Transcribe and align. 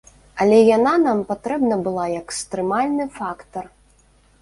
Але 0.45 0.57
яна 0.77 0.93
нам 1.03 1.21
патрэбна 1.33 1.79
была 1.85 2.09
як 2.19 2.37
стрымальны 2.41 3.11
фактар. 3.23 3.65